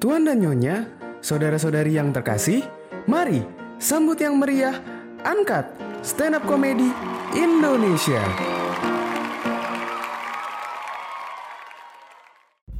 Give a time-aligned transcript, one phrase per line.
[0.00, 0.88] Tuan dan Nyonya,
[1.20, 2.64] saudara-saudari yang terkasih,
[3.04, 3.44] mari
[3.76, 4.80] sambut yang meriah,
[5.28, 5.68] angkat
[6.00, 6.88] stand up komedi
[7.36, 8.24] Indonesia.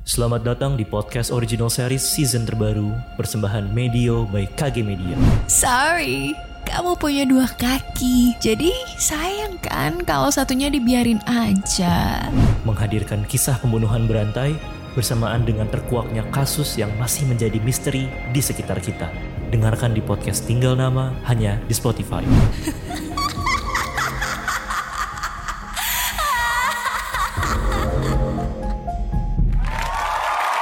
[0.08, 2.88] Selamat datang di podcast original series season terbaru
[3.20, 5.12] persembahan Medio by KG Media.
[5.44, 6.32] Sorry,
[6.64, 8.40] kamu punya dua kaki.
[8.40, 12.32] Jadi sayang kan kalau satunya dibiarin aja.
[12.64, 19.10] Menghadirkan kisah pembunuhan berantai bersamaan dengan terkuaknya kasus yang masih menjadi misteri di sekitar kita.
[19.50, 22.22] Dengarkan di podcast Tinggal Nama hanya di Spotify.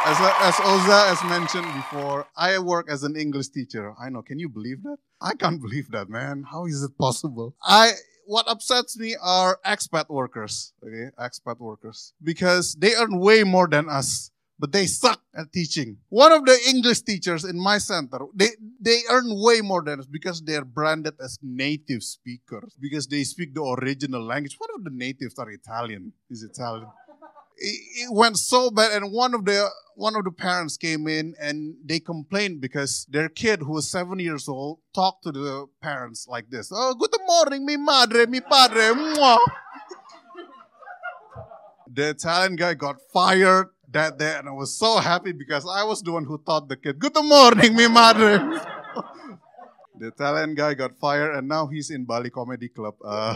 [0.08, 3.92] As, as Oza has mentioned before, I work as an English teacher.
[4.00, 4.22] I know.
[4.22, 4.96] Can you believe that?
[5.20, 6.48] I can't believe that, man.
[6.48, 7.54] How is it possible?
[7.62, 7.92] I
[8.28, 10.74] what upsets me are expat workers.
[10.84, 15.96] Okay, expat workers because they earn way more than us, but they suck at teaching.
[16.10, 20.06] One of the English teachers in my center, they they earn way more than us
[20.06, 24.56] because they are branded as native speakers because they speak the original language.
[24.58, 26.12] One of the natives are Italian.
[26.28, 26.88] Is Italian
[27.58, 31.74] it, went so bad and one of the one of the parents came in and
[31.84, 36.48] they complained because their kid who was seven years old talked to the parents like
[36.50, 36.70] this.
[36.72, 39.38] Oh good morning mi madre mi padre Mwah.
[41.92, 46.02] the italian guy got fired that day and i was so happy because i was
[46.02, 48.38] the one who taught the kid good morning mi madre.
[49.98, 53.34] The italian guy got fired and now he's in bali comedy club uh,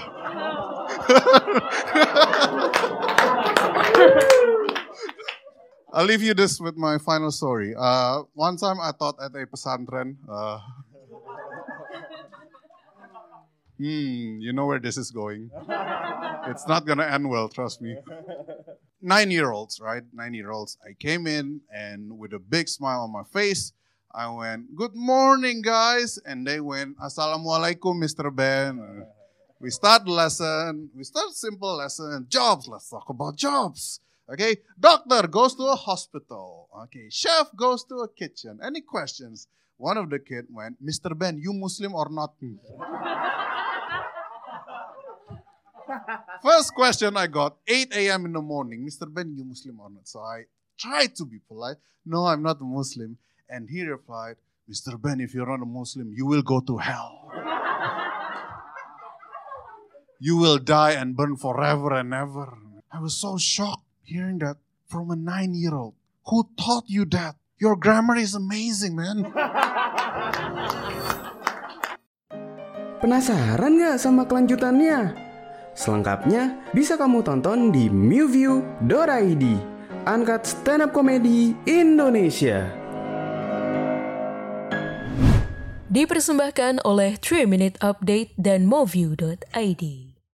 [5.92, 7.74] I'll leave you this with my final story.
[7.76, 10.16] Uh, one time I taught at a pesantren.
[10.26, 10.58] Uh,
[13.76, 15.50] hmm, you know where this is going.
[16.48, 17.96] It's not gonna end well, trust me.
[19.02, 20.02] Nine year olds, right?
[20.14, 20.78] Nine year olds.
[20.82, 23.72] I came in and with a big smile on my face,
[24.14, 26.18] I went, Good morning, guys.
[26.24, 28.34] And they went, Assalamualaikum, Mr.
[28.34, 29.04] Ben.
[29.60, 30.90] We start lesson.
[30.96, 32.26] We start simple lesson.
[32.28, 32.66] Jobs.
[32.66, 34.00] Let's talk about jobs.
[34.32, 34.56] Okay.
[34.78, 36.68] Doctor goes to a hospital.
[36.84, 37.08] Okay.
[37.10, 38.58] Chef goes to a kitchen.
[38.64, 39.48] Any questions?
[39.76, 41.16] One of the kid went, Mr.
[41.18, 42.34] Ben, you Muslim or not?
[42.40, 42.56] Hmm.
[46.42, 48.24] First question I got, 8 a.m.
[48.26, 48.86] in the morning.
[48.86, 49.12] Mr.
[49.12, 50.08] Ben, you Muslim or not?
[50.08, 50.44] So I
[50.78, 51.76] tried to be polite.
[52.06, 53.18] No, I'm not a Muslim.
[53.50, 54.36] And he replied,
[54.70, 55.00] Mr.
[55.00, 57.22] Ben, if you're not a Muslim, you will go to hell
[60.22, 62.56] you will die and burn forever and ever.
[62.92, 65.96] I was so shocked hearing that from a nine year old.
[66.28, 67.40] Who taught you that?
[67.56, 69.32] Your grammar is amazing, man.
[73.00, 75.16] Penasaran nggak sama kelanjutannya?
[75.72, 79.44] Selengkapnya bisa kamu tonton di mewview.id.
[80.04, 82.68] Angkat stand up komedi Indonesia.
[85.92, 90.11] Dipersembahkan oleh 3 Minute Update dan Moview.id.